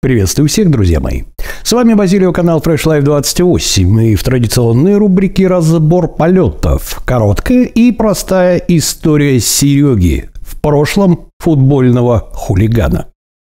[0.00, 1.24] Приветствую всех, друзья мои.
[1.64, 7.02] С вами Базилио, канал Fresh Life 28 и в традиционной рубрике «Разбор полетов».
[7.04, 13.08] Короткая и простая история Сереги, в прошлом футбольного хулигана.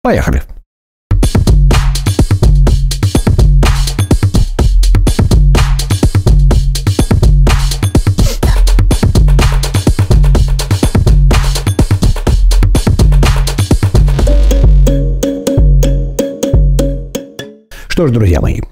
[0.03, 0.43] Поехали!
[18.01, 18.63] Что ж, друзья мои,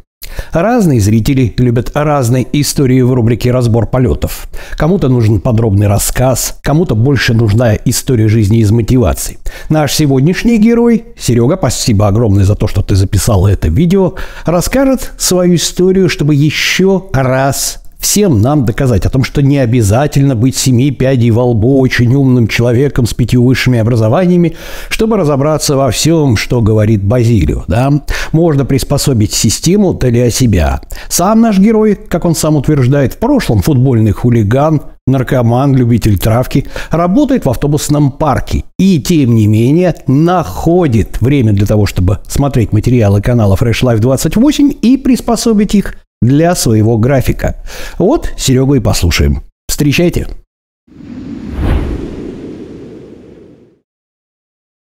[0.52, 4.48] Разные зрители любят разные истории в рубрике «Разбор полетов».
[4.78, 9.38] Кому-то нужен подробный рассказ, кому-то больше нужна история жизни из мотивации.
[9.68, 14.14] Наш сегодняшний герой, Серега, спасибо огромное за то, что ты записал это видео,
[14.46, 20.56] расскажет свою историю, чтобы еще раз всем нам доказать о том, что не обязательно быть
[20.56, 24.56] семи пядей во лбу очень умным человеком с пятью высшими образованиями,
[24.88, 27.64] чтобы разобраться во всем, что говорит Базилио.
[27.68, 27.92] Да?
[28.32, 30.80] Можно приспособить систему для себя.
[31.08, 37.44] Сам наш герой, как он сам утверждает, в прошлом футбольный хулиган, наркоман, любитель травки, работает
[37.44, 43.56] в автобусном парке и, тем не менее, находит время для того, чтобы смотреть материалы канала
[43.56, 47.56] Fresh Life 28 и приспособить их для своего графика.
[47.98, 49.42] Вот Серегу и послушаем.
[49.68, 50.28] Встречайте.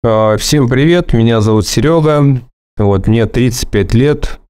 [0.02, 2.42] А, всем привет, меня зовут Серега,
[2.77, 4.41] вот мне 35 лет,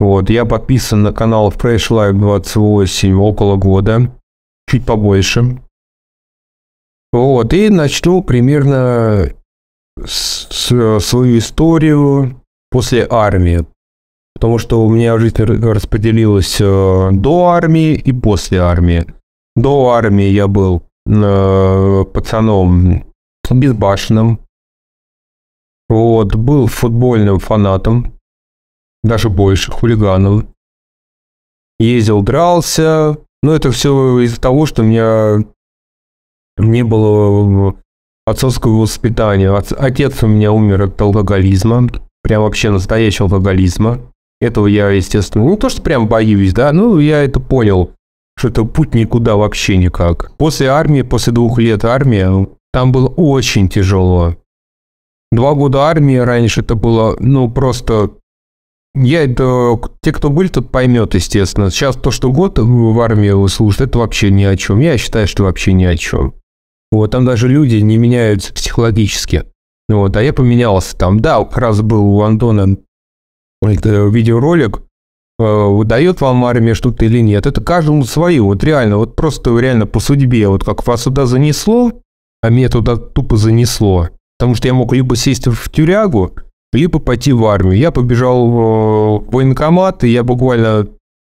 [0.00, 4.10] вот я подписан на канал Fresh Life 28 около года,
[4.68, 5.60] чуть побольше.
[7.12, 9.32] Вот, и начну примерно
[10.04, 13.64] с, с, свою историю после армии
[14.34, 19.06] потому что у меня жизнь распределилась э, до армии и после армии.
[19.56, 23.04] До армии я был э, пацаном
[23.50, 24.40] безбашенным,
[25.88, 28.14] вот, был футбольным фанатом,
[29.02, 30.48] даже больше, хулиганом.
[31.78, 35.44] Ездил, дрался, но это все из-за того, что у меня
[36.56, 37.76] не было
[38.26, 39.54] отцовского воспитания.
[39.54, 41.88] Отец у меня умер от алкоголизма,
[42.22, 44.00] прям вообще настоящего алкоголизма.
[44.44, 47.92] Этого я, естественно, не то, что прям боюсь, да, ну, я это понял,
[48.36, 50.36] что это путь никуда вообще никак.
[50.36, 54.36] После армии, после двух лет армии, там было очень тяжело.
[55.32, 58.10] Два года армии раньше это было, ну, просто...
[58.94, 59.80] Я это...
[60.02, 61.70] Те, кто были, тут поймет, естественно.
[61.70, 64.78] Сейчас то, что год в армии вы служите, это вообще ни о чем.
[64.78, 66.34] Я считаю, что вообще ни о чем.
[66.92, 69.44] Вот, там даже люди не меняются психологически.
[69.88, 71.20] Вот, а я поменялся там.
[71.20, 72.76] Да, как раз был у Антона
[73.68, 74.82] это видеоролик,
[75.38, 77.46] э, выдает вам армия что-то или нет.
[77.46, 78.42] Это каждому свое.
[78.42, 80.48] Вот реально, вот просто реально по судьбе.
[80.48, 81.92] Вот как вас сюда занесло,
[82.42, 84.08] а меня туда тупо занесло.
[84.38, 86.32] Потому что я мог либо сесть в тюрягу,
[86.72, 87.78] либо пойти в армию.
[87.78, 90.88] Я побежал в военкомат, и я буквально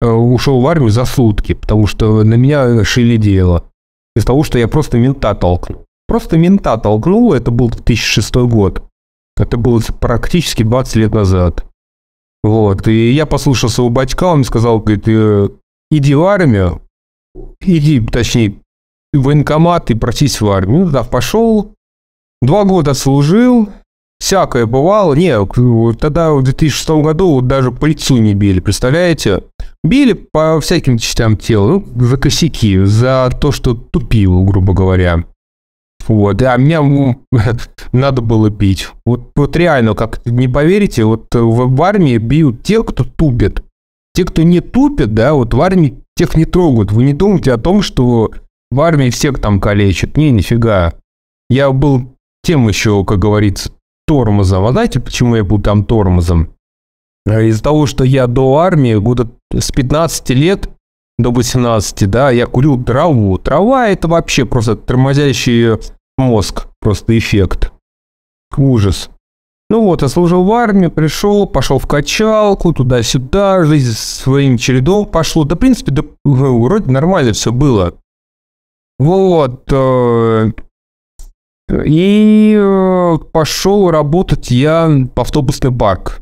[0.01, 3.65] э, ушел в армию за сутки, потому что на меня шили дело.
[4.15, 5.85] Из того, что я просто мента толкнул.
[6.07, 8.83] Просто мента толкнул, это был 2006 год.
[9.37, 11.66] Это было практически 20 лет назад.
[12.43, 15.49] Вот, и я послушал своего батька, он сказал, говорит, «Э,
[15.91, 16.81] иди в армию,
[17.61, 18.55] иди, точнее,
[19.13, 20.85] в военкомат и просись в армию.
[20.85, 21.73] Ну, да, пошел,
[22.41, 23.69] два года служил,
[24.19, 25.13] всякое бывало.
[25.13, 25.45] Не,
[25.95, 29.43] тогда в 2006 году вот даже по лицу не били, представляете?
[29.83, 35.23] Били по всяким частям тела, ну, за косяки, за то, что тупил, грубо говоря.
[36.07, 36.81] Вот, а меня
[37.91, 38.89] надо было пить.
[39.05, 43.63] Вот, вот реально, как не поверите, вот в, в армии бьют те, кто тупит.
[44.13, 46.91] Те, кто не тупит, да, вот в армии тех не трогают.
[46.91, 48.31] Вы не думайте о том, что
[48.71, 50.17] в армии всех там калечат.
[50.17, 50.93] Не, нифига.
[51.49, 52.13] Я был
[52.43, 53.71] тем еще, как говорится,
[54.07, 54.65] тормозом.
[54.65, 56.53] А знаете, почему я был там тормозом?
[57.27, 60.69] А из-за того, что я до армии года с 15 лет
[61.17, 63.37] до 18, да, я курил траву.
[63.37, 65.77] Трава это вообще просто тормозящий
[66.17, 67.71] мозг, просто эффект.
[68.57, 69.09] Ужас.
[69.69, 75.43] Ну вот, я служил в армии, пришел, пошел в качалку, туда-сюда, жизнь своим чередом пошло.
[75.43, 77.93] Да, в принципе, да, вроде нормально все было.
[78.97, 79.65] Вот.
[79.71, 80.51] Э,
[81.85, 86.21] и э, пошел работать я в автобусный парк.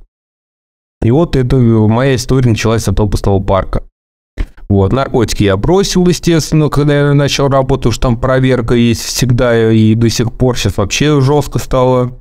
[1.04, 3.85] И вот это моя история началась с автобусного парка.
[4.68, 9.94] Вот, наркотики я бросил, естественно, когда я начал работать, уж там проверка есть всегда, и
[9.94, 12.20] до сих пор сейчас вообще жестко стало.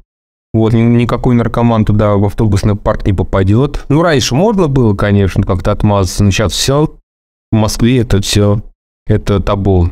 [0.53, 3.85] Вот, никакой наркоман туда в автобусный парк не попадет.
[3.89, 6.95] Ну, раньше можно было, конечно, как-то отмазаться, но сейчас все.
[7.51, 8.63] В Москве это все,
[9.07, 9.91] это табу.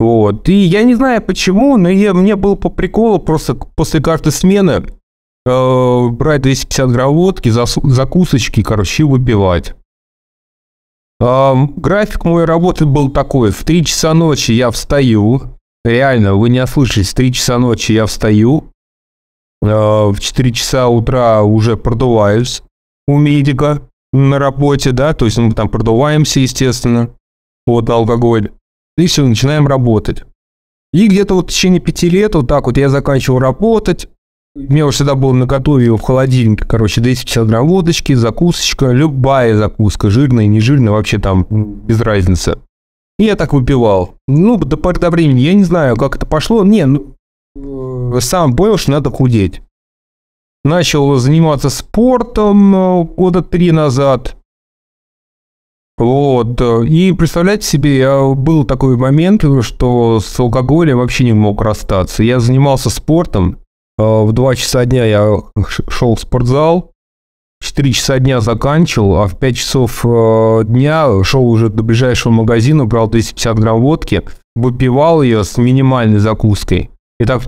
[0.00, 4.32] Вот, и я не знаю почему, но я, мне было по приколу просто после каждой
[4.32, 4.84] смены
[5.46, 9.74] э, брать 250 грамм водки, закусочки, короче, и выпивать.
[11.20, 13.50] График моей работы был такой.
[13.50, 15.42] В 3 часа ночи я встаю.
[15.84, 18.70] Реально, вы не ослышались, в 3 часа ночи я встаю.
[19.62, 22.62] Э, в 4 часа утра уже продуваюсь
[23.06, 23.82] у медика
[24.12, 27.10] на работе, да, то есть мы там продуваемся, естественно,
[27.66, 28.52] вот алкоголь.
[28.96, 30.24] И все, начинаем работать.
[30.92, 34.08] И где-то вот в течение пяти лет вот так вот я заканчивал работать.
[34.58, 40.10] У меня уже всегда было наготове в холодильнике, короче, 250 грамм водочки, закусочка, любая закуска,
[40.10, 42.58] жирная, не жирная, вообще там без разницы.
[43.20, 44.16] И я так выпивал.
[44.26, 46.64] Ну, до поры до времени, я не знаю, как это пошло.
[46.64, 47.14] Не, ну,
[47.54, 49.62] э, сам понял, что надо худеть.
[50.64, 54.36] Начал заниматься спортом э, года три назад.
[55.98, 56.60] Вот.
[56.60, 62.24] И представляете себе, я был такой момент, что с алкоголем вообще не мог расстаться.
[62.24, 63.58] Я занимался спортом.
[63.98, 65.36] Э, в 2 часа дня я
[65.88, 66.92] шел в спортзал.
[67.60, 72.32] В 4 часа дня заканчивал, а в 5 часов э, дня шел уже до ближайшего
[72.32, 74.22] магазина, брал 250 грамм водки,
[74.54, 76.90] выпивал ее с минимальной закуской.
[77.18, 77.42] И так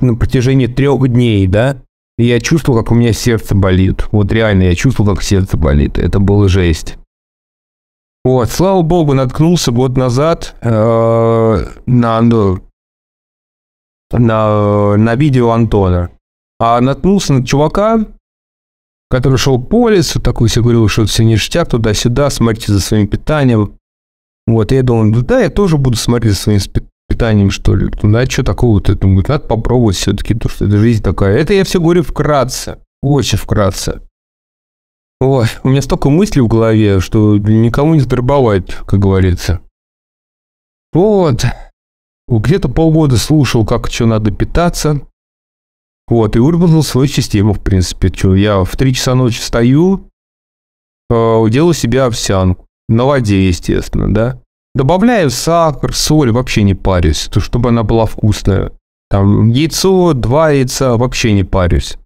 [0.00, 1.76] на протяжении трех дней, да,
[2.18, 4.06] я чувствовал, как у меня сердце болит.
[4.10, 5.96] Вот реально, я чувствовал, как сердце болит.
[5.96, 6.96] Это было жесть.
[8.24, 12.58] Вот, слава богу, наткнулся год назад э, на, ну,
[14.12, 16.10] на, на видео Антона.
[16.58, 18.06] А наткнулся на чувака,
[19.10, 23.78] который шел по лесу, такой себе говорил, что все ништяк, туда-сюда, смотрите за своим питанием.
[24.46, 26.60] Вот, и я думал, ну да, я тоже буду смотреть за своим
[27.08, 27.90] питанием, что ли.
[28.02, 28.94] Ну, да, что такого-то?
[28.94, 31.36] Думаю, надо попробовать все-таки, то, что это жизнь такая.
[31.36, 34.02] Это я все говорю вкратце, очень вкратце.
[35.20, 39.60] Ой, у меня столько мыслей в голове, что никому не сдорбовать, как говорится.
[40.92, 41.44] Вот.
[42.28, 45.00] Где-то полгода слушал, как что надо питаться.
[46.08, 48.08] Вот, и выработал свою систему, в принципе.
[48.08, 50.08] Что, я в 3 часа ночи встаю,
[51.10, 52.66] э, делаю себе овсянку.
[52.88, 54.40] На воде, естественно, да.
[54.74, 58.72] Добавляю сахар, соль, вообще не парюсь, то чтобы она была вкусная.
[59.08, 61.96] Там яйцо, два яйца, вообще не парюсь.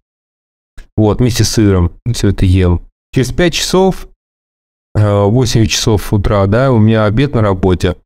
[0.95, 2.81] Вот, вместе с сыром все это ем.
[3.13, 4.07] Через 5 часов,
[4.95, 7.97] 8 э, часов утра, да, у меня обед на работе.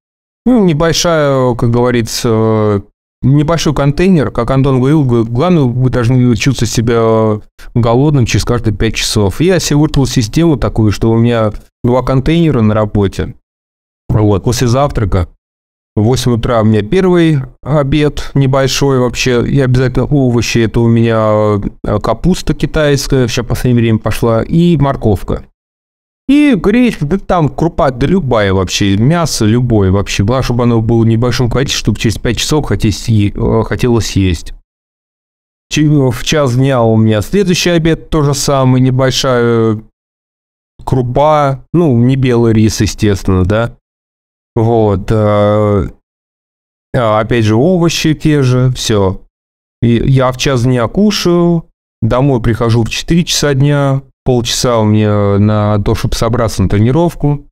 [0.45, 2.83] Ну, небольшая, как говорится,
[3.23, 7.41] небольшой контейнер, как Антон говорил, главное, вы должны чувствовать себя
[7.73, 9.41] голодным через каждые 5 часов.
[9.41, 11.51] Я себе выртал систему такую, что у меня
[11.83, 13.35] два контейнера на работе.
[14.09, 15.27] Вот, после завтрака
[15.95, 20.59] в 8 утра у меня первый обед небольшой вообще, и обязательно овощи.
[20.59, 25.45] Это у меня э, капуста китайская, сейчас в последнее время пошла, и морковка.
[26.27, 30.23] И гречка, да там крупа, да любая вообще, мясо любое вообще.
[30.23, 34.53] Главное, чтобы оно было в небольшом количестве, чтобы через 5 часов хотелось, э, хотелось есть.
[35.69, 39.83] В час дня у меня следующий обед, то же самое, небольшая
[40.83, 43.77] крупа, ну, не белый рис, естественно, да.
[44.55, 45.11] Вот.
[45.11, 45.89] Э,
[46.95, 49.21] а, опять же, овощи те же, все.
[49.81, 51.69] Я в час дня кушаю,
[52.01, 57.47] домой прихожу в 4 часа дня, полчаса у меня на то, чтобы собраться на тренировку.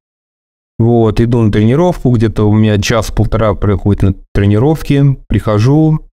[0.80, 6.10] Вот, иду на тренировку, где-то у меня час-полтора проходит на тренировке, прихожу.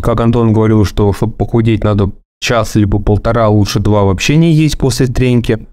[0.00, 4.78] Как Антон говорил, что чтобы похудеть, надо час либо полтора, лучше два вообще не есть
[4.78, 5.66] после тренки.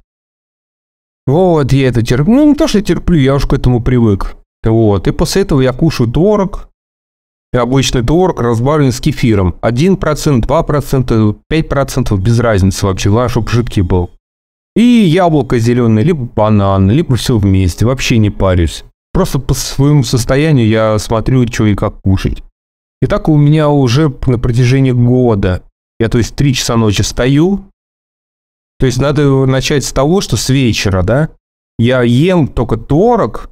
[1.28, 2.34] Вот, я это терплю.
[2.34, 4.36] Ну, не то, что я терплю, я уж к этому привык.
[4.64, 6.70] Вот, и после этого я кушаю творог.
[7.54, 9.56] И обычный творог разбавлен с кефиром.
[9.62, 9.98] 1%,
[10.42, 13.10] 2%, 5%, без разницы вообще.
[13.10, 14.10] Главное, чтобы жидкий был.
[14.76, 17.86] И яблоко зеленое, либо банан, либо все вместе.
[17.86, 18.84] Вообще не парюсь.
[19.14, 22.42] Просто по своему состоянию я смотрю, что и как кушать.
[23.04, 25.62] И так у меня уже на протяжении года.
[26.00, 27.66] Я, то есть, 3 часа ночи стою,
[28.80, 31.30] то есть надо начать с того, что с вечера, да,
[31.78, 33.50] я ем только творог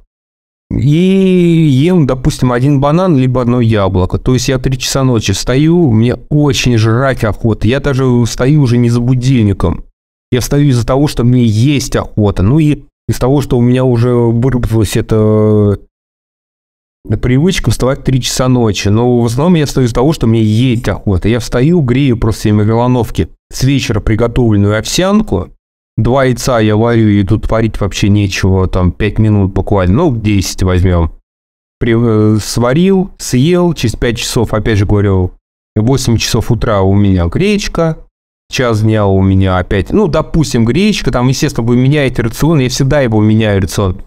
[0.78, 4.18] и ем, допустим, один банан, либо одно яблоко.
[4.18, 7.68] То есть я три часа ночи встаю, мне очень жрать охота.
[7.68, 9.84] Я даже встаю уже не за будильником.
[10.30, 12.42] Я встаю из-за того, что мне есть охота.
[12.42, 15.78] Ну и из того, что у меня уже выработалась эта
[17.20, 18.88] привычка вставать 3 часа ночи.
[18.88, 21.28] Но в основном я встаю из-за того, что мне есть охота.
[21.28, 25.50] Я встаю, грею просто себе микроволновки с вечера приготовленную овсянку.
[25.96, 30.62] Два яйца я варю, и тут варить вообще нечего, там 5 минут буквально, ну 10
[30.62, 31.12] возьмем.
[31.78, 35.32] При, э, сварил, съел, через 5 часов, опять же говорю,
[35.76, 37.98] 8 часов утра у меня гречка,
[38.50, 43.02] час дня у меня опять, ну, допустим, гречка, там, естественно, вы меняете рацион, я всегда
[43.02, 44.00] его меняю рацион,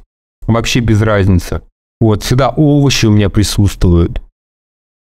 [0.48, 1.62] вообще без разницы.
[2.02, 4.22] Вот, всегда овощи у меня присутствуют.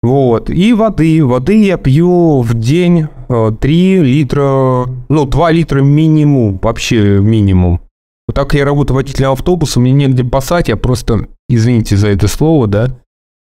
[0.02, 0.50] Вот.
[0.50, 1.24] И воды.
[1.24, 7.80] Воды я пью в день 3 э, литра, ну, 2 литра минимум, вообще минимум.
[8.26, 12.66] Вот так я работаю водителем автобуса, мне негде пасать, я просто, извините за это слово,
[12.66, 13.02] да,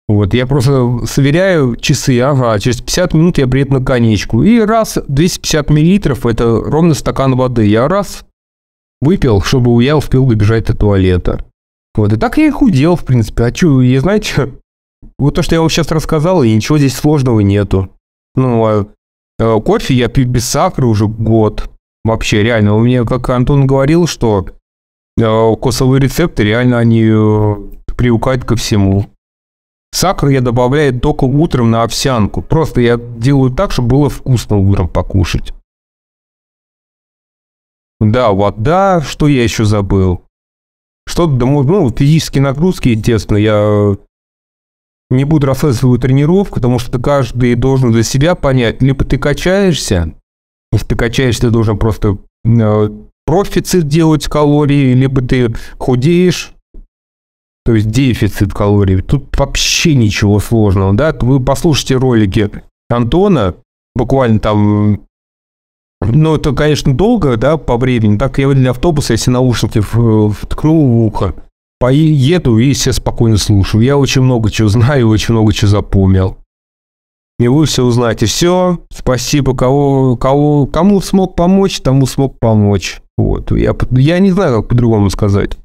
[0.07, 4.41] вот, я просто сверяю часы, ага, через 50 минут я приеду на конечку.
[4.41, 7.65] И раз 250 миллилитров, это ровно стакан воды.
[7.65, 8.23] Я раз
[9.01, 11.45] выпил, чтобы я успел добежать до туалета.
[11.93, 13.43] Вот, и так я и худел, в принципе.
[13.43, 14.53] А что, я, знаете,
[15.17, 17.89] вот то, что я вам сейчас рассказал, и ничего здесь сложного нету.
[18.36, 18.88] Ну, а,
[19.39, 21.69] а кофе я пью без сахара уже год.
[22.03, 22.75] Вообще, реально.
[22.75, 24.47] У меня, как Антон говорил, что
[25.19, 27.55] а, косовые рецепты, реально, они э,
[27.95, 29.07] привыкают ко всему.
[29.91, 32.41] Сахар я добавляю только утром на овсянку.
[32.41, 35.53] Просто я делаю так, чтобы было вкусно утром покушать.
[38.00, 40.21] Да, вода, что я еще забыл?
[41.07, 43.95] Что-то, ну, физические нагрузки, естественно, я
[45.09, 50.13] не буду рассказывать свою тренировку, потому что каждый должен для себя понять, либо ты качаешься,
[50.71, 52.89] если ты качаешься, ты должен просто э,
[53.25, 56.53] профицит делать калорий, либо ты худеешь,
[57.65, 59.01] то есть дефицит калорий.
[59.01, 61.15] Тут вообще ничего сложного, да?
[61.19, 62.49] Вы послушайте ролики
[62.89, 63.55] Антона,
[63.95, 65.07] буквально там
[66.01, 68.17] ну, это, конечно, долго, да, по времени.
[68.17, 71.33] Так я для автобуса, если наушники вткнул в ухо,
[71.79, 73.84] поеду и все спокойно слушаю.
[73.84, 76.38] Я очень много чего знаю, очень много чего запомнил.
[77.39, 78.25] И вы все узнаете.
[78.25, 83.01] Все, спасибо, кого, кого, кому смог помочь, тому смог помочь.
[83.17, 85.57] Вот, я, я не знаю, как по-другому сказать.